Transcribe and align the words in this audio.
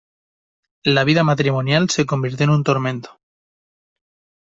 La 0.83 1.03
vida 1.03 1.23
matrimonial 1.23 1.91
se 1.91 2.07
convirtió 2.07 2.45
en 2.45 2.49
un 2.49 2.63
tormento. 2.63 3.19